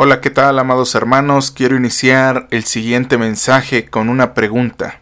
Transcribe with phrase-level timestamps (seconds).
[0.00, 1.50] Hola, ¿qué tal amados hermanos?
[1.50, 5.00] Quiero iniciar el siguiente mensaje con una pregunta.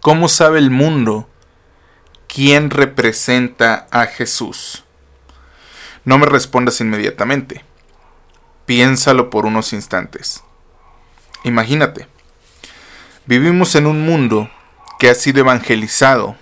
[0.00, 1.28] ¿Cómo sabe el mundo
[2.26, 4.84] quién representa a Jesús?
[6.06, 7.62] No me respondas inmediatamente.
[8.64, 10.42] Piénsalo por unos instantes.
[11.44, 12.06] Imagínate,
[13.26, 14.48] vivimos en un mundo
[14.98, 16.34] que ha sido evangelizado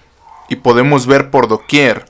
[0.48, 2.04] y podemos ver por doquier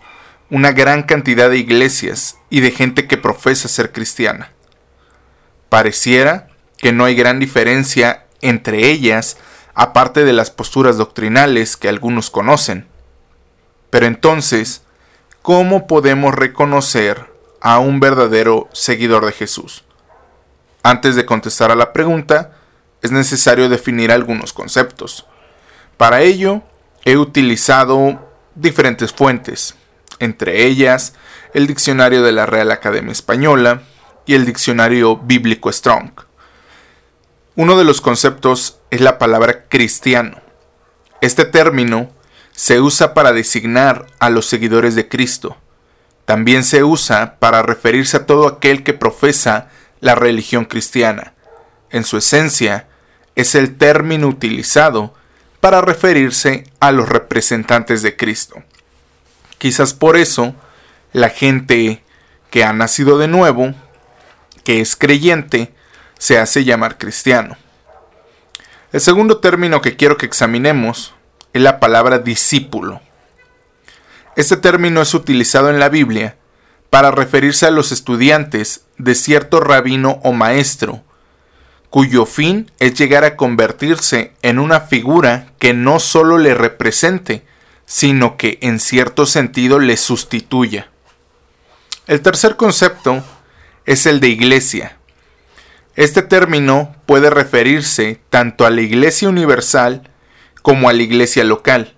[0.50, 4.52] una gran cantidad de iglesias y de gente que profesa ser cristiana.
[5.68, 9.36] Pareciera que no hay gran diferencia entre ellas,
[9.74, 12.86] aparte de las posturas doctrinales que algunos conocen.
[13.90, 14.82] Pero entonces,
[15.42, 17.26] ¿cómo podemos reconocer
[17.60, 19.84] a un verdadero seguidor de Jesús?
[20.82, 22.52] Antes de contestar a la pregunta,
[23.02, 25.26] es necesario definir algunos conceptos.
[25.96, 26.62] Para ello,
[27.04, 29.74] he utilizado diferentes fuentes,
[30.18, 31.14] entre ellas
[31.54, 33.82] el Diccionario de la Real Academia Española,
[34.28, 36.10] y el diccionario bíblico Strong.
[37.56, 40.36] Uno de los conceptos es la palabra cristiano.
[41.22, 42.10] Este término
[42.52, 45.56] se usa para designar a los seguidores de Cristo.
[46.26, 51.32] También se usa para referirse a todo aquel que profesa la religión cristiana.
[51.88, 52.86] En su esencia,
[53.34, 55.14] es el término utilizado
[55.60, 58.62] para referirse a los representantes de Cristo.
[59.56, 60.54] Quizás por eso,
[61.14, 62.04] la gente
[62.50, 63.74] que ha nacido de nuevo
[64.68, 65.72] que es creyente
[66.18, 67.56] se hace llamar cristiano.
[68.92, 71.14] El segundo término que quiero que examinemos
[71.54, 73.00] es la palabra discípulo.
[74.36, 76.36] Este término es utilizado en la Biblia
[76.90, 81.02] para referirse a los estudiantes de cierto rabino o maestro,
[81.88, 87.42] cuyo fin es llegar a convertirse en una figura que no solo le represente,
[87.86, 90.90] sino que en cierto sentido le sustituya.
[92.06, 93.24] El tercer concepto
[93.88, 94.98] es el de iglesia.
[95.96, 100.10] Este término puede referirse tanto a la iglesia universal
[100.60, 101.94] como a la iglesia local,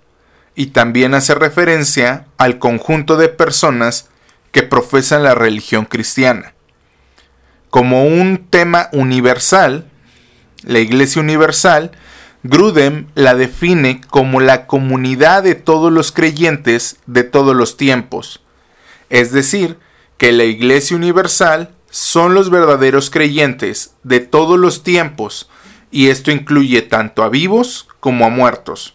[0.55, 4.09] y también hace referencia al conjunto de personas
[4.53, 6.55] que profesan la religión cristiana.
[7.71, 9.91] Como un tema universal,
[10.63, 11.91] la Iglesia Universal,
[12.45, 18.45] Grudem la define como la comunidad de todos los creyentes de todos los tiempos,
[19.09, 19.77] es decir,
[20.19, 25.51] que la Iglesia Universal son los verdaderos creyentes de todos los tiempos,
[25.91, 28.95] y esto incluye tanto a vivos como a muertos.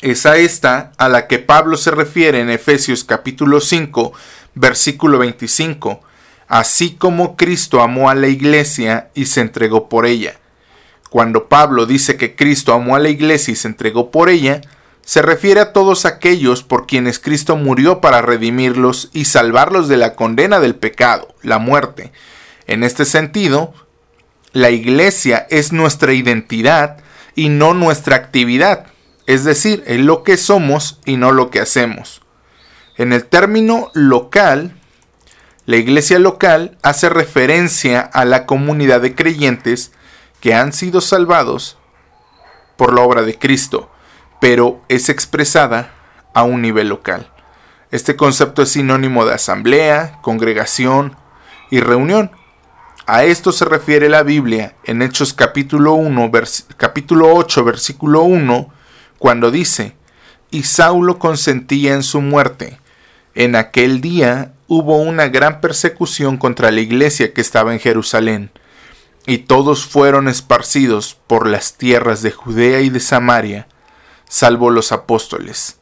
[0.00, 4.12] Es a esta a la que Pablo se refiere en Efesios capítulo 5,
[4.54, 6.02] versículo 25,
[6.48, 10.38] así como Cristo amó a la iglesia y se entregó por ella.
[11.10, 14.60] Cuando Pablo dice que Cristo amó a la iglesia y se entregó por ella,
[15.04, 20.14] se refiere a todos aquellos por quienes Cristo murió para redimirlos y salvarlos de la
[20.14, 22.12] condena del pecado, la muerte.
[22.66, 23.74] En este sentido,
[24.52, 26.98] la iglesia es nuestra identidad
[27.34, 28.86] y no nuestra actividad,
[29.26, 32.22] es decir, es lo que somos y no lo que hacemos.
[32.96, 34.80] En el término local,
[35.66, 39.92] la iglesia local hace referencia a la comunidad de creyentes
[40.40, 41.76] que han sido salvados
[42.76, 43.90] por la obra de Cristo
[44.44, 45.94] pero es expresada
[46.34, 47.30] a un nivel local.
[47.90, 51.16] Este concepto es sinónimo de asamblea, congregación
[51.70, 52.30] y reunión.
[53.06, 56.30] A esto se refiere la Biblia en Hechos capítulo, 1,
[56.76, 58.70] capítulo 8, versículo 1,
[59.18, 59.96] cuando dice,
[60.50, 62.78] y Saulo consentía en su muerte.
[63.34, 68.50] En aquel día hubo una gran persecución contra la iglesia que estaba en Jerusalén,
[69.26, 73.68] y todos fueron esparcidos por las tierras de Judea y de Samaria,
[74.34, 75.78] salvo los apóstoles.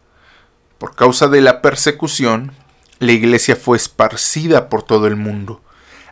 [0.76, 2.52] Por causa de la persecución,
[2.98, 5.62] la iglesia fue esparcida por todo el mundo.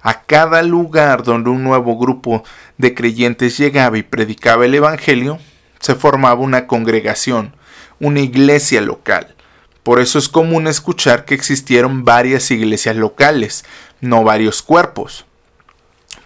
[0.01, 2.43] A cada lugar donde un nuevo grupo
[2.79, 5.39] de creyentes llegaba y predicaba el Evangelio,
[5.81, 7.55] se formaba una congregación,
[7.99, 9.35] una iglesia local.
[9.83, 13.67] Por eso es común escuchar que existieron varias iglesias locales,
[14.01, 15.27] no varios cuerpos.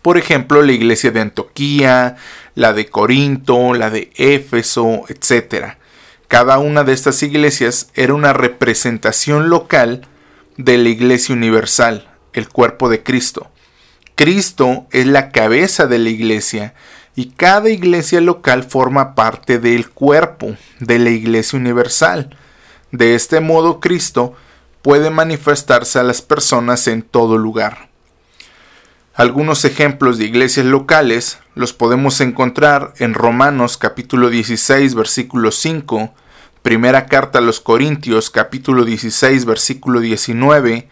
[0.00, 2.14] Por ejemplo, la iglesia de Antioquía,
[2.54, 5.74] la de Corinto, la de Éfeso, etc.
[6.28, 10.06] Cada una de estas iglesias era una representación local
[10.56, 13.50] de la iglesia universal, el cuerpo de Cristo.
[14.14, 16.74] Cristo es la cabeza de la iglesia
[17.16, 22.36] y cada iglesia local forma parte del cuerpo de la iglesia universal.
[22.90, 24.34] De este modo Cristo
[24.82, 27.88] puede manifestarse a las personas en todo lugar.
[29.16, 36.12] Algunos ejemplos de iglesias locales los podemos encontrar en Romanos capítulo 16 versículo 5,
[36.62, 40.88] Primera carta a los Corintios capítulo 16 versículo 19,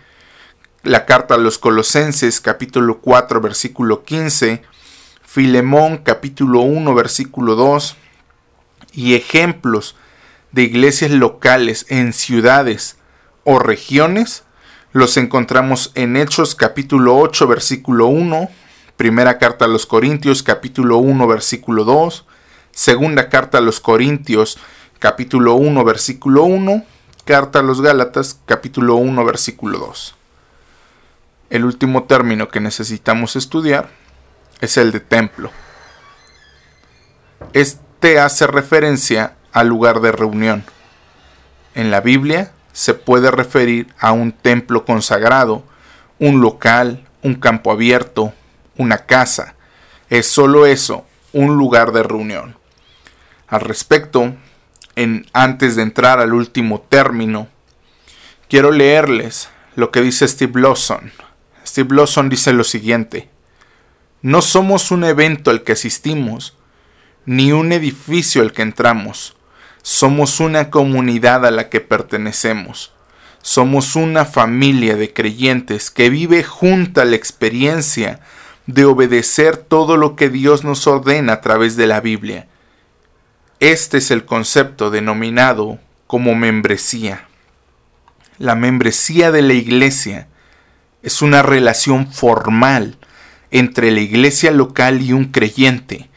[0.85, 4.63] la carta a los Colosenses capítulo 4 versículo 15,
[5.25, 7.97] Filemón capítulo 1 versículo 2
[8.93, 9.97] y ejemplos
[10.53, 12.99] de iglesias locales en ciudades
[13.43, 14.45] o regiones
[14.93, 18.51] los encontramos en Hechos capítulo 8 versículo 1,
[18.97, 22.27] primera carta a los Corintios capítulo 1 versículo 2,
[22.73, 24.59] segunda carta a los Corintios
[24.99, 26.85] capítulo 1 versículo 1,
[27.25, 30.15] carta a los Gálatas capítulo 1 versículo 2.
[31.49, 33.89] El último término que necesitamos estudiar
[34.61, 35.51] es el de templo.
[37.55, 40.65] Este hace referencia al lugar de reunión.
[41.75, 45.65] En la Biblia se puede referir a un templo consagrado,
[46.19, 48.33] un local, un campo abierto,
[48.77, 49.55] una casa.
[50.09, 52.57] Es solo eso, un lugar de reunión.
[53.49, 54.35] Al respecto,
[55.33, 57.49] antes de entrar al último término,
[58.49, 61.13] quiero leerles lo que dice Steve Lawson.
[61.67, 63.31] Steve Lawson dice lo siguiente,
[64.21, 66.57] no somos un evento al que asistimos,
[67.25, 69.37] ni un edificio al que entramos,
[69.83, 72.93] somos una comunidad a la que pertenecemos.
[73.43, 78.21] Somos una familia de creyentes que vive junta la experiencia
[78.67, 82.47] de obedecer todo lo que Dios nos ordena a través de la Biblia.
[83.59, 87.27] Este es el concepto denominado como membresía.
[88.39, 90.29] La membresía de la iglesia
[91.03, 92.97] es una relación formal
[93.51, 96.09] entre la iglesia local y un creyente.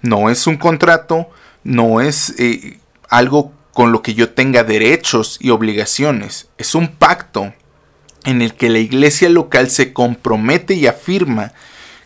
[0.00, 1.28] No es un contrato,
[1.64, 6.48] no es eh, algo con lo que yo tenga derechos y obligaciones.
[6.58, 7.52] Es un pacto
[8.24, 11.52] en el que la iglesia local se compromete y afirma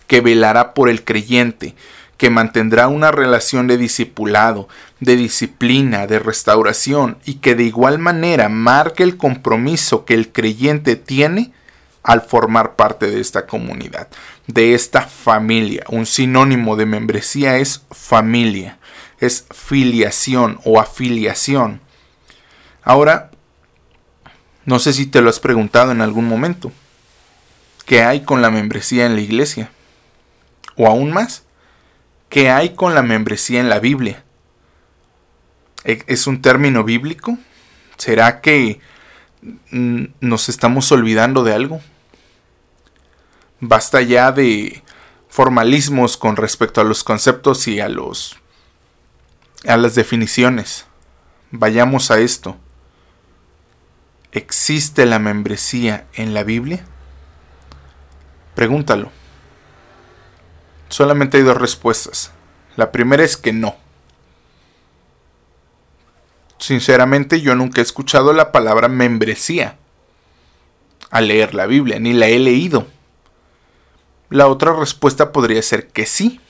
[0.06, 1.74] que velará por el creyente,
[2.18, 4.68] que mantendrá una relación de discipulado,
[5.00, 10.96] de disciplina, de restauración y que de igual manera marque el compromiso que el creyente
[10.96, 11.52] tiene
[12.02, 14.08] al formar parte de esta comunidad,
[14.46, 15.84] de esta familia.
[15.88, 18.78] Un sinónimo de membresía es familia
[19.22, 21.80] es filiación o afiliación.
[22.82, 23.30] Ahora,
[24.64, 26.72] no sé si te lo has preguntado en algún momento.
[27.86, 29.70] ¿Qué hay con la membresía en la iglesia?
[30.76, 31.44] O aún más,
[32.30, 34.24] ¿qué hay con la membresía en la Biblia?
[35.84, 37.38] ¿E-, ¿Es un término bíblico?
[37.98, 38.80] ¿Será que
[39.70, 41.80] nos estamos olvidando de algo?
[43.60, 44.82] Basta ya de
[45.28, 48.41] formalismos con respecto a los conceptos y a los
[49.66, 50.86] a las definiciones.
[51.50, 52.56] Vayamos a esto.
[54.32, 56.84] ¿Existe la membresía en la Biblia?
[58.54, 59.10] Pregúntalo.
[60.88, 62.32] Solamente hay dos respuestas.
[62.76, 63.76] La primera es que no.
[66.58, 69.76] Sinceramente yo nunca he escuchado la palabra membresía
[71.10, 72.86] al leer la Biblia, ni la he leído.
[74.30, 76.40] La otra respuesta podría ser que sí.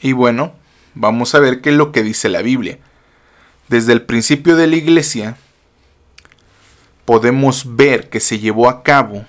[0.00, 0.54] Y bueno,
[0.94, 2.78] vamos a ver qué es lo que dice la Biblia.
[3.68, 5.36] Desde el principio de la iglesia
[7.04, 9.24] podemos ver que se llevó a cabo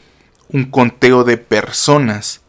[0.50, 2.42] un conteo de personas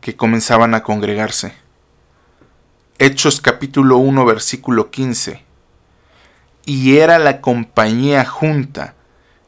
[0.00, 1.54] que comenzaban a congregarse.
[2.98, 5.42] Hechos capítulo 1 versículo 15.
[6.66, 8.94] Y era la compañía junta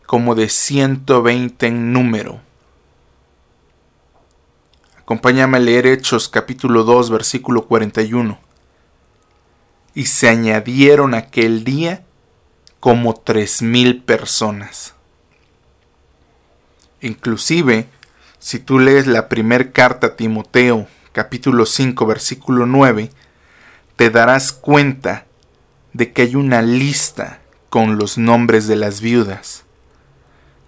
[0.06, 2.40] como de 120 en número
[5.02, 8.51] Acompáñame a leer Hechos capítulo 2 versículo 41
[9.94, 12.04] y se añadieron aquel día
[12.80, 14.94] como tres mil personas.
[17.00, 17.88] Inclusive,
[18.38, 23.10] si tú lees la primera carta a Timoteo, capítulo 5, versículo 9,
[23.96, 25.26] te darás cuenta
[25.92, 29.64] de que hay una lista con los nombres de las viudas.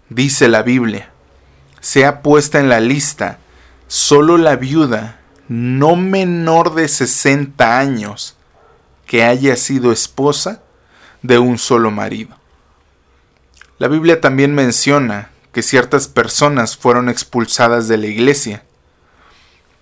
[0.09, 1.11] Dice la Biblia,
[1.81, 3.39] sea puesta en la lista
[3.87, 8.37] solo la viuda no menor de 60 años
[9.07, 10.63] que haya sido esposa
[11.23, 12.37] de un solo marido.
[13.79, 18.65] La Biblia también menciona que ciertas personas fueron expulsadas de la iglesia.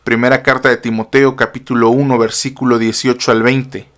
[0.05, 3.89] Primera carta de Timoteo capítulo 1 versículo 18 al 20,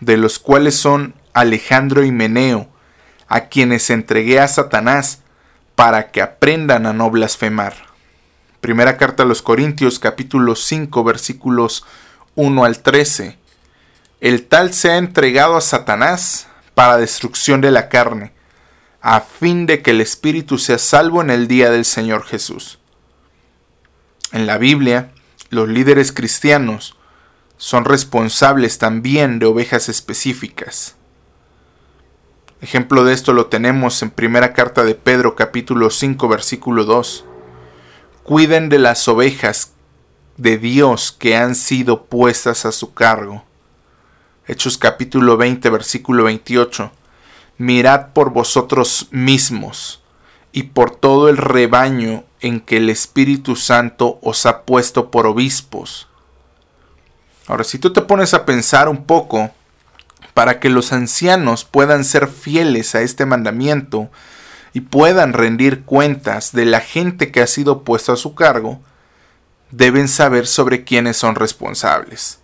[0.00, 2.68] de los cuales son Alejandro y Meneo,
[3.28, 5.22] a quienes entregué a Satanás
[5.74, 7.74] para que aprendan a no blasfemar.
[8.60, 11.84] Primera carta a los Corintios capítulo 5 versículos
[12.34, 13.37] 1 al 13
[14.20, 18.32] el tal se ha entregado a Satanás para destrucción de la carne,
[19.00, 22.78] a fin de que el espíritu sea salvo en el día del Señor Jesús.
[24.32, 25.12] En la Biblia,
[25.50, 26.96] los líderes cristianos
[27.56, 30.96] son responsables también de ovejas específicas.
[32.60, 37.24] Ejemplo de esto lo tenemos en primera carta de Pedro capítulo 5 versículo 2.
[38.24, 39.72] Cuiden de las ovejas
[40.36, 43.47] de Dios que han sido puestas a su cargo.
[44.50, 46.90] Hechos capítulo 20 versículo 28.
[47.58, 50.02] Mirad por vosotros mismos
[50.52, 56.08] y por todo el rebaño en que el Espíritu Santo os ha puesto por obispos.
[57.46, 59.50] Ahora, si tú te pones a pensar un poco,
[60.32, 64.08] para que los ancianos puedan ser fieles a este mandamiento
[64.72, 68.80] y puedan rendir cuentas de la gente que ha sido puesta a su cargo,
[69.72, 72.38] deben saber sobre quiénes son responsables.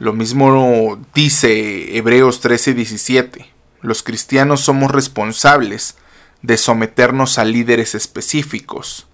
[0.00, 3.46] Lo mismo dice Hebreos 13:17.
[3.80, 5.94] Los cristianos somos responsables
[6.42, 9.06] de someternos a líderes específicos.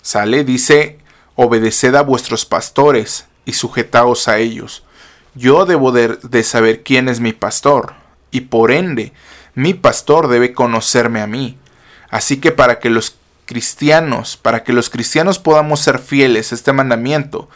[0.00, 0.98] Sale, dice,
[1.34, 4.82] obedeced a vuestros pastores y sujetaos a ellos
[5.34, 7.94] yo debo de, saber quién es mi pastor,
[8.30, 9.12] y por ende,
[9.54, 11.58] mi pastor debe conocerme a mí.
[12.10, 16.72] Así que para que los cristianos, para que los cristianos podamos ser fieles a este
[16.72, 17.48] mandamiento,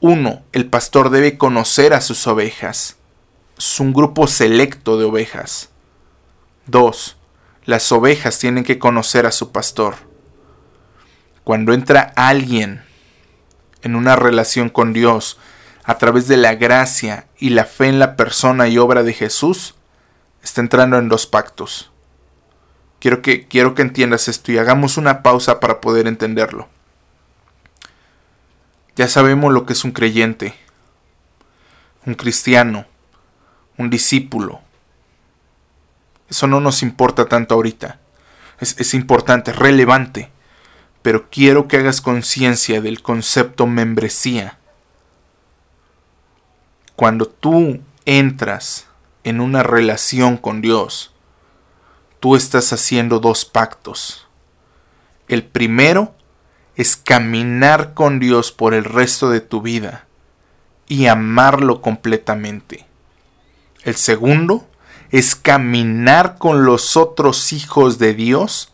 [0.00, 2.96] uno, el pastor debe conocer a sus ovejas.
[3.58, 5.68] Es un grupo selecto de ovejas.
[6.66, 7.18] Dos,
[7.66, 9.96] las ovejas tienen que conocer a su pastor.
[11.44, 12.82] Cuando entra alguien
[13.82, 15.38] en una relación con Dios,
[15.84, 19.74] a través de la gracia y la fe en la persona y obra de Jesús,
[20.42, 21.90] está entrando en dos pactos.
[23.00, 26.68] Quiero que, quiero que entiendas esto y hagamos una pausa para poder entenderlo.
[29.00, 30.52] Ya sabemos lo que es un creyente,
[32.04, 32.84] un cristiano,
[33.78, 34.60] un discípulo.
[36.28, 37.98] Eso no nos importa tanto ahorita.
[38.58, 40.30] Es, es importante, relevante.
[41.00, 44.58] Pero quiero que hagas conciencia del concepto membresía
[46.94, 48.86] cuando tú entras
[49.24, 51.14] en una relación con Dios,
[52.20, 54.28] tú estás haciendo dos pactos.
[55.26, 56.14] El primero
[56.80, 60.06] es caminar con Dios por el resto de tu vida
[60.88, 62.86] y amarlo completamente.
[63.84, 64.66] El segundo
[65.10, 68.72] es caminar con los otros hijos de Dios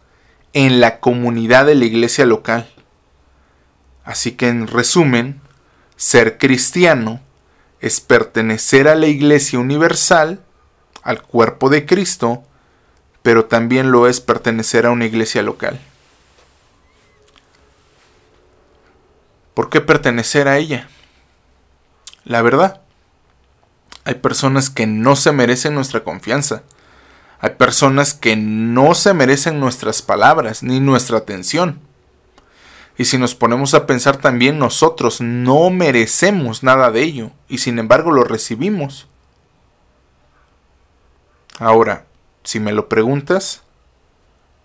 [0.52, 2.68] en la comunidad de la iglesia local.
[4.04, 5.40] Así que en resumen,
[5.96, 7.20] ser cristiano
[7.80, 10.44] es pertenecer a la Iglesia Universal,
[11.02, 12.44] al cuerpo de Cristo,
[13.25, 15.80] pero también lo es pertenecer a una iglesia local.
[19.56, 20.86] ¿Por qué pertenecer a ella?
[22.26, 22.82] La verdad,
[24.04, 26.62] hay personas que no se merecen nuestra confianza.
[27.40, 31.80] Hay personas que no se merecen nuestras palabras ni nuestra atención.
[32.98, 37.78] Y si nos ponemos a pensar también nosotros no merecemos nada de ello y sin
[37.78, 39.08] embargo lo recibimos.
[41.58, 42.04] Ahora,
[42.44, 43.62] si me lo preguntas,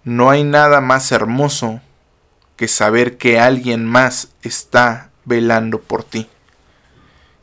[0.03, 1.79] no hay nada más hermoso
[2.61, 6.27] que saber que alguien más está velando por ti,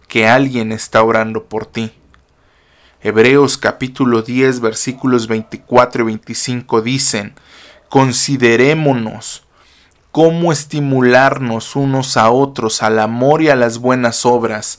[0.07, 1.91] que alguien está orando por ti.
[3.03, 7.35] Hebreos capítulo 10 versículos 24 y 25 dicen,
[7.89, 9.43] considerémonos
[10.13, 14.79] cómo estimularnos unos a otros al amor y a las buenas obras,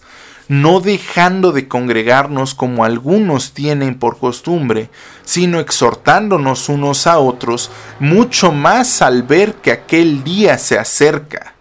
[0.50, 4.89] no dejando de congregarnos como algunos tienen por costumbre,
[5.24, 11.56] sino exhortándonos unos a otros, mucho más al ver que aquel día se acerca.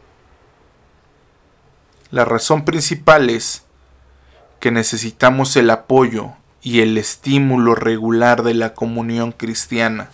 [2.10, 3.62] La razón principal es
[4.58, 10.10] que necesitamos el apoyo y el estímulo regular de la comunión cristiana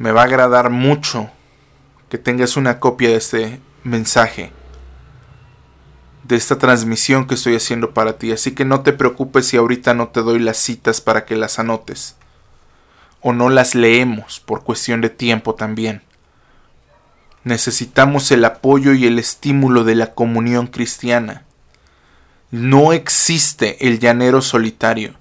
[0.00, 1.28] me va a agradar mucho
[2.08, 4.50] que tengas una copia de este mensaje,
[6.24, 8.32] de esta transmisión que estoy haciendo para ti.
[8.32, 11.58] Así que no te preocupes si ahorita no te doy las citas para que las
[11.58, 12.16] anotes.
[13.20, 16.02] O no las leemos por cuestión de tiempo también.
[17.44, 21.44] Necesitamos el apoyo y el estímulo de la comunión cristiana.
[22.50, 25.14] No existe el llanero solitario.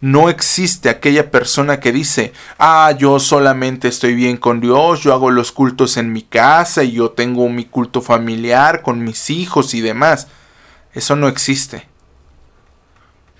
[0.00, 5.30] No existe aquella persona que dice, ah, yo solamente estoy bien con Dios, yo hago
[5.30, 9.82] los cultos en mi casa y yo tengo mi culto familiar con mis hijos y
[9.82, 10.28] demás.
[10.94, 11.86] Eso no existe.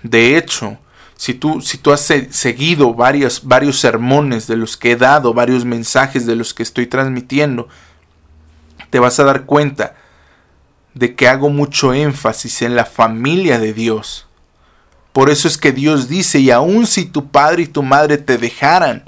[0.03, 0.77] De hecho,
[1.15, 5.65] si tú, si tú has seguido varios, varios sermones de los que he dado, varios
[5.65, 7.67] mensajes de los que estoy transmitiendo,
[8.89, 9.95] te vas a dar cuenta
[10.93, 14.27] de que hago mucho énfasis en la familia de Dios
[15.13, 18.37] por eso es que Dios dice, y aun si tu padre y tu madre te
[18.37, 19.03] dejaran,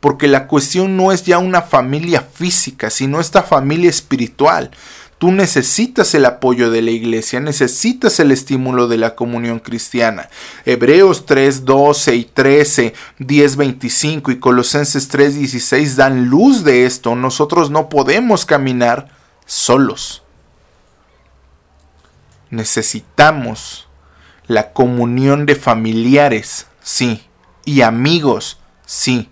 [0.00, 4.70] porque la cuestión no es ya una familia física, sino esta familia espiritual.
[5.18, 10.28] Tú necesitas el apoyo de la iglesia, necesitas el estímulo de la comunión cristiana.
[10.66, 17.14] Hebreos 3, 12 y 13, 10, 25 y Colosenses 3, 16 dan luz de esto.
[17.14, 19.08] Nosotros no podemos caminar
[19.46, 20.22] solos.
[22.50, 23.88] Necesitamos
[24.46, 27.22] la comunión de familiares, sí,
[27.64, 29.30] y amigos, sí.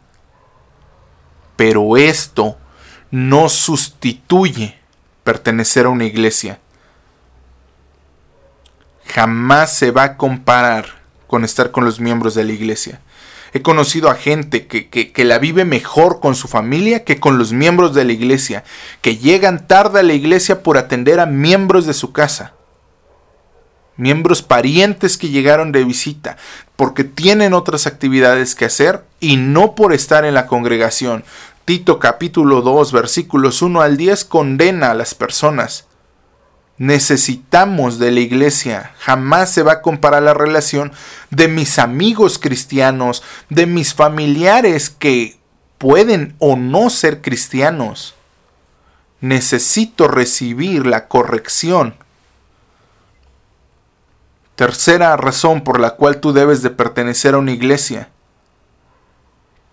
[1.57, 2.57] Pero esto
[3.11, 4.84] no sustituye
[5.25, 6.61] pertenecer a una iglesia.
[9.07, 10.87] Jamás se va a comparar
[11.27, 13.01] con estar con los miembros de la iglesia.
[13.53, 17.53] He conocido a gente que, que, la vive mejor con su familia que con los
[17.53, 18.65] miembros de la iglesia,
[19.01, 22.53] que llegan tarde a la iglesia por atender a miembros de su casa,
[23.97, 26.37] miembros parientes que llegaron de visita,
[26.75, 31.25] porque tienen otras actividades que hacer y no por estar en la congregación,
[31.65, 35.87] Tito capítulo 2 versículos 1 al 10 condena a las personas.
[36.77, 38.93] Necesitamos de la iglesia.
[38.99, 40.93] Jamás se va a comparar la relación
[41.31, 45.39] de mis amigos cristianos, de mis familiares que
[45.79, 48.15] pueden o no ser cristianos.
[49.23, 51.95] Necesito recibir la corrección.
[54.55, 58.11] Tercera razón por la cual tú debes de pertenecer a una iglesia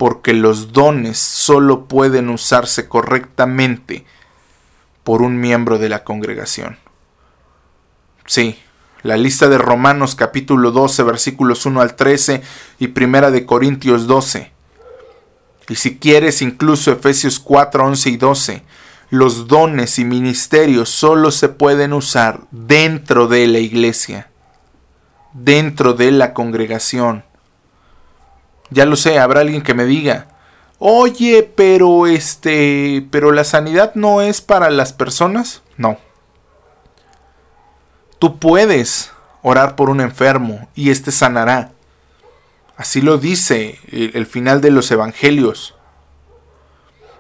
[0.02, 4.04] porque los dones solo pueden usarse correctamente
[5.04, 6.80] por un miembro de la congregación.
[8.26, 8.58] Sí,
[9.04, 12.42] la lista de Romanos capítulo 12 versículos 1 al 13
[12.80, 14.52] y primera de Corintios 12.
[15.70, 18.64] Y si quieres incluso Efesios 4, 11 y 12.
[19.12, 24.32] Los dones y ministerios solo se pueden usar dentro de la iglesia,
[25.34, 27.24] dentro de la congregación.
[28.72, 30.28] Ya lo sé, habrá alguien que me diga,
[30.80, 35.62] oye, pero este, pero la sanidad no es para las personas.
[35.78, 35.98] No.
[38.18, 39.12] Tú puedes
[39.42, 41.72] orar por un enfermo y éste sanará.
[42.78, 45.76] Así lo dice el final de los evangelios.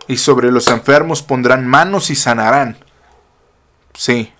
[0.07, 2.77] Y sobre los enfermos pondrán manos y sanarán.
[3.93, 4.33] Sí.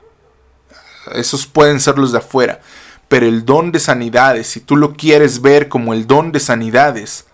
[1.13, 2.61] Esos pueden ser los de afuera
[3.11, 7.25] pero el don de sanidades, si tú lo quieres ver como el don de sanidades,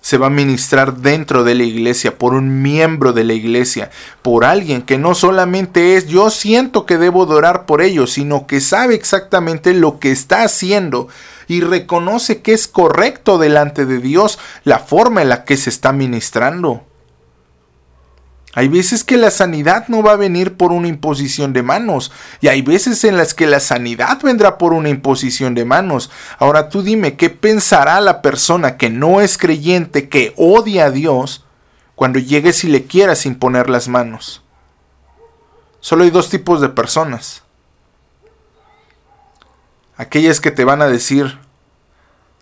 [0.00, 3.90] se va a ministrar dentro de la iglesia, por un miembro de la iglesia,
[4.22, 8.62] por alguien que no solamente es yo siento que debo orar por ellos, sino que
[8.62, 11.08] sabe exactamente lo que está haciendo
[11.48, 15.92] y reconoce que es correcto delante de Dios la forma en la que se está
[15.92, 16.85] ministrando.
[18.56, 22.48] Hay veces que la sanidad no va a venir por una imposición de manos y
[22.48, 26.10] hay veces en las que la sanidad vendrá por una imposición de manos.
[26.38, 31.44] Ahora tú dime, ¿qué pensará la persona que no es creyente, que odia a Dios,
[31.96, 34.42] cuando llegues y le quieras imponer las manos?
[35.80, 37.42] Solo hay dos tipos de personas.
[39.98, 41.38] Aquellas que te van a decir,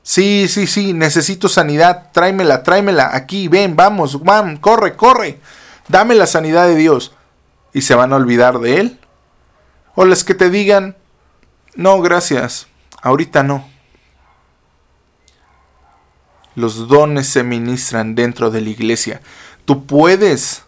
[0.05, 4.17] sí, sí, sí, necesito sanidad, tráemela, tráemela, aquí, ven, vamos,
[4.61, 5.41] corre, corre
[5.89, 7.15] dame la sanidad de Dios,
[7.75, 9.01] y se van a olvidar de Él.
[9.95, 10.97] O las que te digan,
[11.75, 12.69] no, gracias,
[13.03, 13.69] ahorita no.
[16.55, 19.21] Los dones se ministran dentro de la iglesia.
[19.65, 20.63] Tú puedes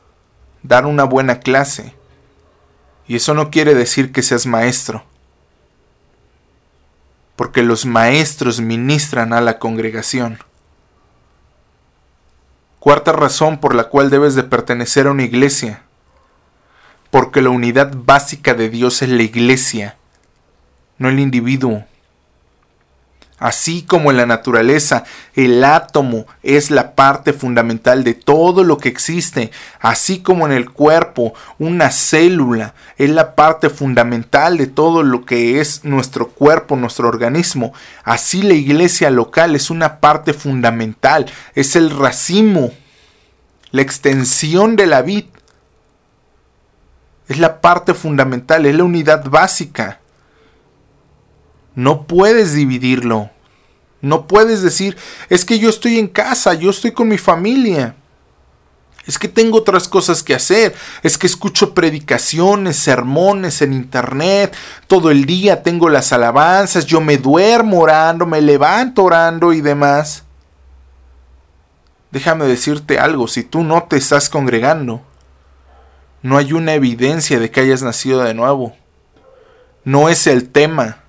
[0.65, 1.95] dar una buena clase.
[3.07, 5.05] Y eso no quiere decir que seas maestro.
[7.37, 10.41] Porque los maestros ministran a la congregación.
[12.87, 15.83] Cuarta razón por la cual debes de pertenecer a una iglesia.
[17.11, 19.97] Porque la unidad básica de Dios es la iglesia,
[20.97, 21.85] no el individuo.
[23.39, 28.89] Así como en la naturaleza el átomo es la parte fundamental de todo lo que
[28.89, 35.27] existe, así como en el cuerpo una célula es la parte fundamental de todo lo
[35.27, 41.77] que es nuestro cuerpo, nuestro organismo, así la iglesia local es una parte fundamental, es
[41.77, 42.73] el racimo,
[43.71, 45.27] la extensión de la vid.
[47.29, 50.01] Es la parte fundamental, es la unidad básica.
[51.77, 53.31] No puedes dividirlo.
[54.01, 54.97] No puedes decir,
[55.29, 57.95] es que yo estoy en casa, yo estoy con mi familia.
[59.07, 60.75] Es que tengo otras cosas que hacer.
[61.03, 64.55] Es que escucho predicaciones, sermones en internet.
[64.89, 66.87] Todo el día tengo las alabanzas.
[66.87, 70.25] Yo me duermo orando, me levanto orando y demás.
[72.11, 75.03] Déjame decirte algo, si tú no te estás congregando,
[76.23, 78.75] no hay una evidencia de que hayas nacido de nuevo.
[79.85, 81.06] No es el tema.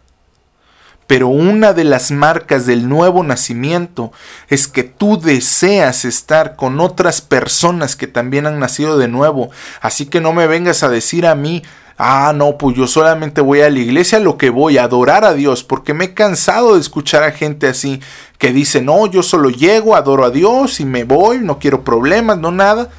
[1.08, 4.12] Pero una de las marcas del nuevo nacimiento
[4.50, 9.50] es que tú deseas estar con otras personas que también han nacido de nuevo.
[9.82, 11.64] Así que no me vengas a decir a mí,
[12.00, 15.34] Ah, no, pues yo solamente voy a la iglesia lo que voy a adorar a
[15.34, 18.02] Dios, porque me he cansado de escuchar a gente así
[18.38, 22.38] que dice, no, yo solo llego, adoro a Dios y me voy, no quiero problemas,
[22.38, 22.90] no nada.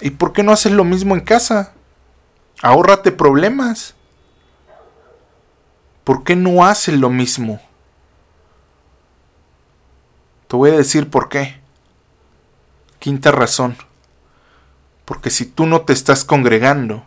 [0.00, 1.74] ¿Y por qué no haces lo mismo en casa?
[2.60, 3.95] Ahórrate problemas.
[6.06, 7.60] ¿Por qué no haces lo mismo?
[10.46, 11.58] Te voy a decir por qué.
[13.00, 13.76] Quinta razón.
[15.04, 17.04] Porque si tú no te estás congregando,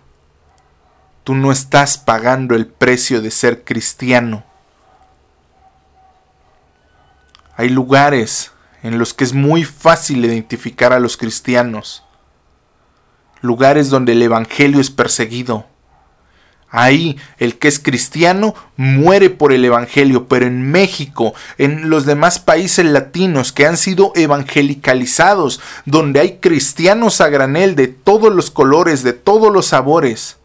[1.23, 4.43] tú no estás pagando el precio de ser cristiano.
[7.55, 8.51] Hay lugares
[8.83, 12.03] en los que es muy fácil identificar a los cristianos.
[13.39, 15.68] Lugares donde el Evangelio es perseguido
[16.71, 22.39] Ahí el que es cristiano muere por el Evangelio, pero en México, en los demás
[22.39, 29.01] países latinos que han sido evangelicalizados, donde hay cristianos a granel de todos los colores,
[29.01, 30.37] de todos los sabores,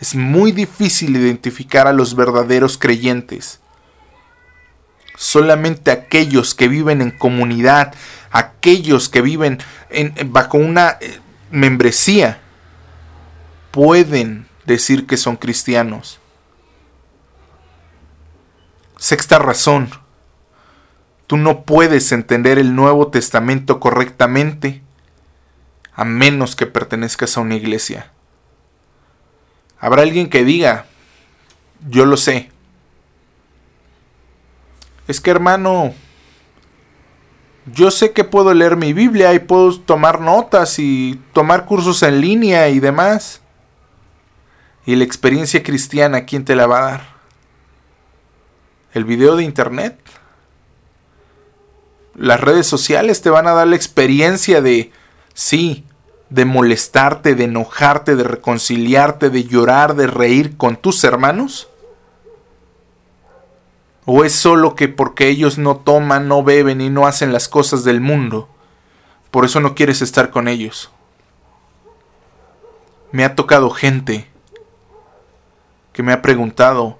[0.00, 3.60] es muy difícil identificar a los verdaderos creyentes.
[5.16, 7.94] Solamente aquellos que viven en comunidad,
[8.32, 9.60] aquellos que viven
[10.26, 11.20] bajo una eh,
[11.52, 12.40] membresía,
[13.70, 16.20] pueden decir que son cristianos.
[18.96, 19.90] Sexta razón.
[21.26, 24.82] Tú no puedes entender el Nuevo Testamento correctamente
[25.94, 28.10] a menos que pertenezcas a una iglesia.
[29.78, 30.86] Habrá alguien que diga,
[31.88, 32.50] yo lo sé.
[35.06, 35.94] Es que hermano,
[37.66, 42.20] yo sé que puedo leer mi Biblia y puedo tomar notas y tomar cursos en
[42.20, 43.40] línea y demás.
[44.86, 47.14] ¿Y la experiencia cristiana quién te la va a dar?
[48.92, 49.98] ¿El video de internet?
[52.14, 54.92] Las redes sociales te van a dar la experiencia de,
[55.32, 55.84] sí,
[56.28, 61.68] de molestarte, de enojarte, de reconciliarte, de llorar, de reír con tus hermanos?
[64.04, 67.84] ¿O es solo que porque ellos no toman, no beben y no hacen las cosas
[67.84, 68.48] del mundo,
[69.30, 70.90] por eso no quieres estar con ellos?
[73.12, 74.28] Me ha tocado gente
[75.94, 76.98] que me ha preguntado,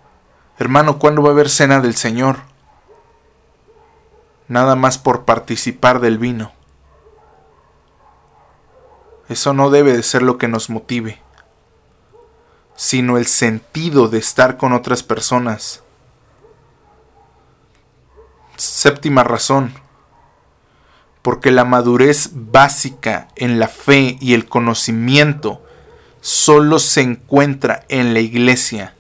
[0.57, 2.39] hermano, ¿cuándo va a haber cena del Señor?
[4.47, 6.53] Nada más por participar del vino.
[9.29, 11.21] Eso no debe de ser lo que nos motive,
[12.77, 15.83] sino el sentido de estar con otras personas.
[18.57, 19.75] Séptima razón,
[21.21, 25.64] porque la madurez básica en la fe y el conocimiento
[26.25, 28.95] solo se encuentra en la iglesia.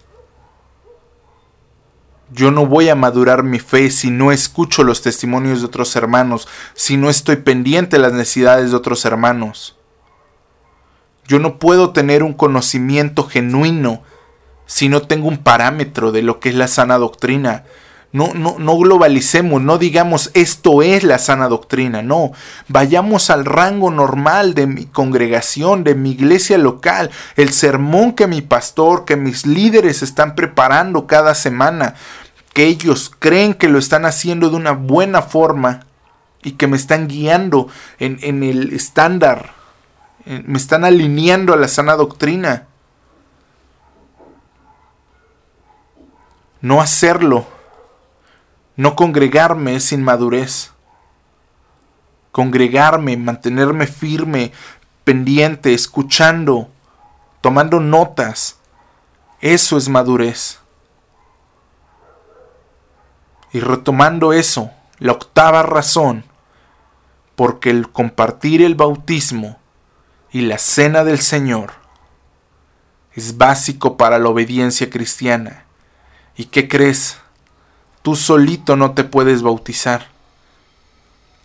[2.30, 6.46] Yo no voy a madurar mi fe si no escucho los testimonios de otros hermanos,
[6.74, 9.74] si no estoy pendiente de las necesidades de otros hermanos.
[11.26, 14.02] Yo no puedo tener un conocimiento genuino
[14.66, 17.64] si no tengo un parámetro de lo que es la sana doctrina,
[18.14, 22.30] no, no, no globalicemos, no digamos esto es la sana doctrina, no.
[22.68, 28.40] Vayamos al rango normal de mi congregación, de mi iglesia local, el sermón que mi
[28.40, 31.96] pastor, que mis líderes están preparando cada semana,
[32.52, 35.80] que ellos creen que lo están haciendo de una buena forma
[36.44, 37.66] y que me están guiando
[37.98, 39.54] en, en el estándar,
[40.24, 42.68] me están alineando a la sana doctrina.
[46.60, 47.53] No hacerlo
[48.76, 50.72] no congregarme sin madurez.
[52.32, 54.52] Congregarme, mantenerme firme,
[55.04, 56.68] pendiente, escuchando,
[57.40, 58.58] tomando notas.
[59.40, 60.58] Eso es madurez.
[63.52, 66.24] Y retomando eso, la octava razón,
[67.36, 69.58] porque el compartir el bautismo
[70.32, 71.72] y la cena del Señor
[73.12, 75.66] es básico para la obediencia cristiana.
[76.36, 77.20] ¿Y qué crees?
[78.04, 80.08] Tú solito no te puedes bautizar.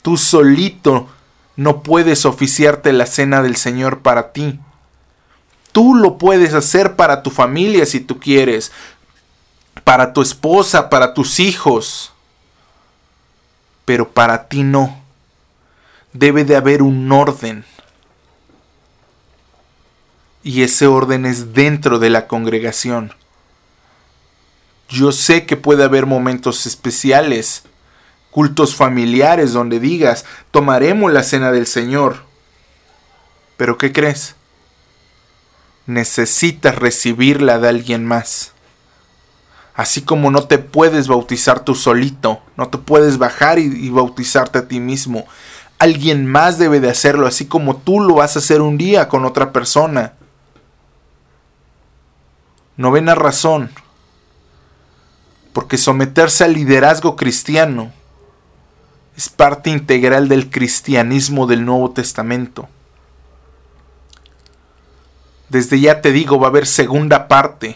[0.01, 1.07] Tú solito
[1.55, 4.59] no puedes oficiarte la cena del Señor para ti.
[5.71, 8.73] Tú lo puedes hacer para tu familia si tú quieres,
[9.85, 12.11] para tu esposa, para tus hijos,
[13.85, 15.01] pero para ti no.
[16.11, 17.63] Debe de haber un orden.
[20.43, 23.13] Y ese orden es dentro de la congregación.
[24.89, 27.63] Yo sé que puede haber momentos especiales,
[28.32, 32.23] cultos familiares donde digas, tomaremos la cena del Señor.
[33.56, 34.36] Pero ¿qué crees?
[35.86, 38.54] Necesitas recibirla de alguien más.
[39.75, 44.60] Así como no te puedes bautizar tú solito, no te puedes bajar y, y, bautizarte
[44.60, 45.25] a ti mismo.
[45.78, 49.23] Alguien más debe de hacerlo, así como tú lo vas a hacer un día con
[49.23, 50.13] otra persona.
[52.75, 53.71] Novena razón,
[55.53, 57.91] porque someterse al liderazgo cristiano
[59.15, 62.69] es parte integral del cristianismo del Nuevo Testamento.
[65.49, 67.75] Desde ya te digo, va a haber segunda parte.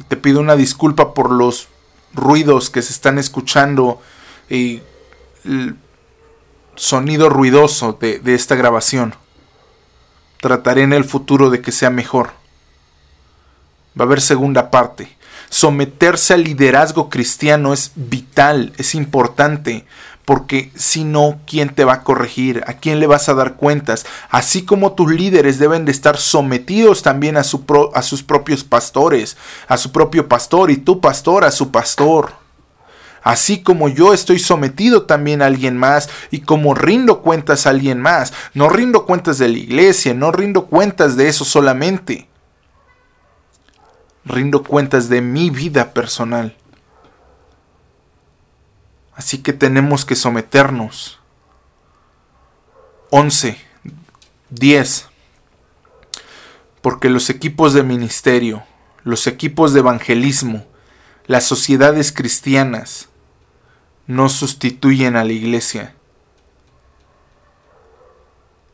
[0.00, 1.68] Y te pido una disculpa por los
[2.14, 4.00] ruidos que se están escuchando
[4.48, 4.82] y
[5.44, 5.76] el
[6.74, 9.14] sonido ruidoso de, de esta grabación.
[10.40, 12.41] Trataré en el futuro de que sea mejor.
[13.98, 15.16] Va a haber segunda parte.
[15.50, 19.84] Someterse al liderazgo cristiano es vital, es importante,
[20.24, 22.64] porque si no, ¿quién te va a corregir?
[22.66, 24.06] ¿A quién le vas a dar cuentas?
[24.30, 29.36] Así como tus líderes deben de estar sometidos también a, a sus propios pastores,
[29.68, 32.32] a su propio pastor y tu pastor a su pastor.
[33.22, 38.00] Así como yo estoy sometido también a alguien más y como rindo cuentas a alguien
[38.00, 38.32] más.
[38.54, 42.31] No rindo cuentas de la iglesia, no rindo cuentas de eso solamente.
[44.24, 46.56] Rindo cuentas de mi vida personal.
[49.14, 51.18] Así que tenemos que someternos.
[53.10, 53.58] 11.
[54.50, 55.08] 10.
[56.80, 58.62] Porque los equipos de ministerio,
[59.04, 60.66] los equipos de evangelismo,
[61.26, 63.08] las sociedades cristianas,
[64.06, 65.94] no sustituyen a la iglesia.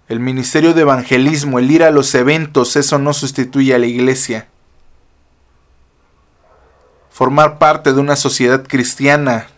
[0.09, 4.49] El ministerio de evangelismo, el ir a los eventos, eso no sustituye a la iglesia.
[7.19, 9.49] Formar parte de una sociedad cristiana,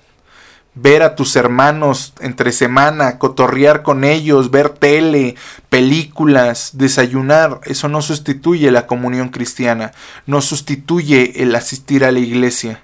[0.74, 5.34] ver a tus hermanos entre semana, cotorrear con ellos, ver tele,
[5.68, 9.92] películas, desayunar, eso no sustituye la comunión cristiana,
[10.24, 12.82] no sustituye el asistir a la iglesia.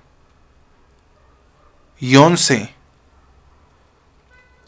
[1.99, 2.75] Y once,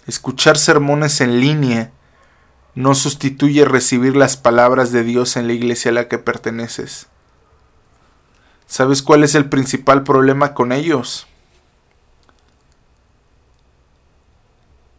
[0.07, 1.93] Escuchar sermones en línea
[2.75, 7.08] no sustituye recibir las palabras de Dios en la iglesia a la que perteneces.
[8.69, 11.27] ¿Sabes cuál es el principal problema con ellos?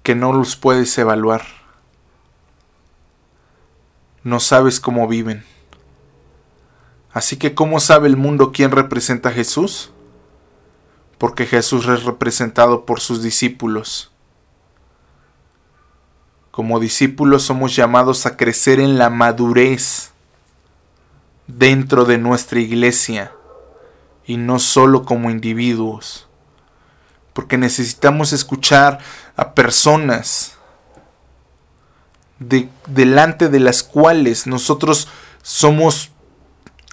[0.02, 1.44] Que no los puedes evaluar.
[4.24, 5.46] No sabes cómo viven.
[7.14, 9.92] Así que ¿cómo sabe el mundo quién representa a Jesús?
[11.20, 14.12] Porque Jesús es representado por sus discípulos.
[16.50, 20.12] Como discípulos somos llamados a crecer en la madurez
[21.46, 23.32] dentro de nuestra iglesia
[24.30, 26.28] y no solo como individuos.
[27.34, 29.00] Porque necesitamos escuchar
[29.36, 30.54] a personas
[32.38, 35.08] de, delante de las cuales nosotros
[35.42, 36.12] somos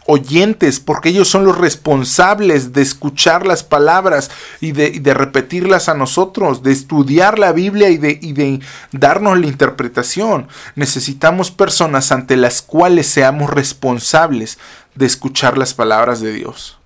[0.07, 4.31] oyentes, porque ellos son los responsables de escuchar las palabras
[4.62, 8.61] y de, repetirlas a nosotros, de estudiar la Biblia y de, y de
[8.92, 10.49] darnos la interpretación.
[10.75, 14.59] Necesitamos personas ante las cuales seamos responsables
[14.94, 16.79] de escuchar las palabras de Dios.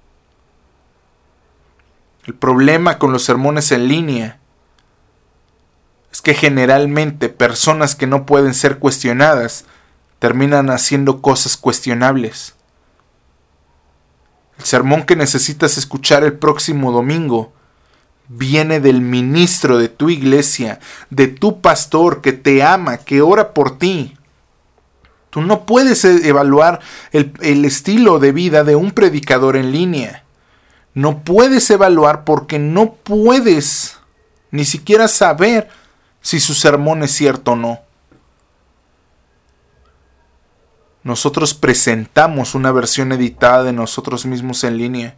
[2.31, 4.39] El problema con los sermones en línea
[6.13, 9.65] es que generalmente personas que no pueden ser cuestionadas
[10.21, 12.55] terminan haciendo cosas cuestionables.
[14.61, 17.53] El sermón que necesitas escuchar el próximo domingo
[18.29, 20.79] viene del ministro de tu iglesia,
[21.11, 24.17] de tu pastor que te ama, que ora por ti.
[25.31, 26.79] Tú no puedes e-, evaluar
[27.11, 30.23] el, el, estilo de vida de un predicador en línea.
[30.95, 33.99] No puedes evaluar porque no puedes
[34.51, 35.69] ni siquiera saber
[36.21, 37.81] si su sermón es cierto o no.
[41.03, 45.17] nosotros presentamos una versión editada de nosotros mismos en línea.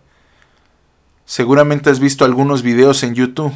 [1.24, 3.52] Seguramente has visto algunos videos en YouTube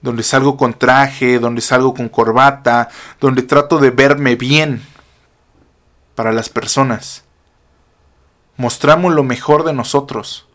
[0.00, 2.88] donde salgo con traje, donde salgo con corbata,
[3.20, 4.82] donde trato de verme bien
[6.16, 7.22] para las personas.
[8.56, 10.46] Mostramos lo mejor de nosotros.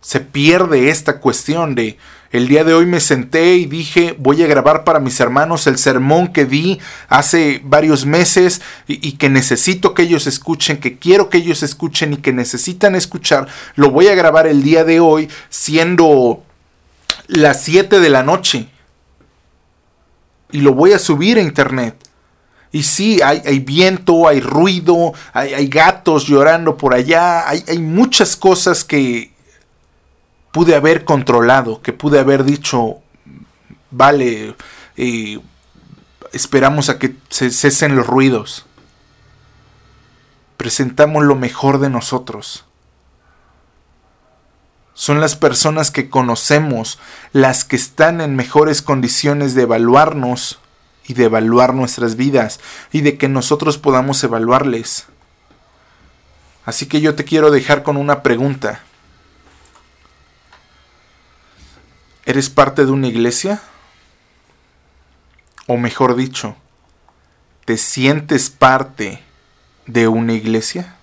[0.00, 1.98] Se pierde esta cuestión de
[2.36, 5.78] el día de hoy me senté y dije, voy a grabar para mis hermanos el
[5.78, 6.78] sermón que di
[7.08, 12.16] hace varios meses y, que necesito que ellos escuchen, que quiero que ellos escuchen y
[12.16, 13.46] que necesitan escuchar.
[13.76, 16.42] Lo voy a grabar el día de hoy siendo
[17.28, 18.68] las 7 de la noche.
[20.50, 21.96] Y lo voy a subir a internet.
[22.72, 25.68] Y sí, hay, viento, hay ruido, hay,
[26.14, 29.36] llorando por allá, hay, hay muchas cosas que,
[30.56, 33.00] pude haber controlado, que pude haber dicho,
[33.90, 34.56] vale,
[34.96, 35.38] eh,
[36.32, 38.64] esperamos a que se cesen los ruidos.
[40.56, 42.64] Presentamos lo mejor de nosotros.
[44.94, 46.98] Son las personas que conocemos
[47.34, 50.58] las que están en mejores condiciones de evaluarnos
[51.06, 52.60] y de evaluar nuestras vidas
[52.92, 55.04] y de que nosotros podamos evaluarles.
[56.66, 58.80] Así que yo te quiero dejar con una pregunta.
[62.24, 63.62] ¿Eres parte de una iglesia?
[65.68, 66.56] O mejor dicho,
[67.64, 69.22] ¿te sientes parte
[69.86, 70.95] de una iglesia?